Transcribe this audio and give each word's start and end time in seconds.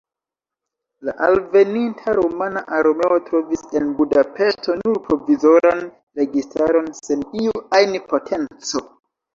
La 1.09 1.13
alveninta 1.27 2.15
rumana 2.21 2.63
armeo 2.79 3.19
trovis 3.29 3.63
en 3.81 3.93
Budapeŝto 4.01 4.79
nur 4.83 5.01
provizoran 5.07 5.85
registaron 6.23 6.95
sen 7.05 7.27
iu 7.47 7.67
ajn 7.83 7.99
potenco. 8.13 8.89